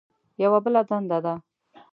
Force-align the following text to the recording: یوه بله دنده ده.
یوه 0.43 0.59
بله 0.63 0.81
دنده 0.89 1.19
ده. 1.25 1.33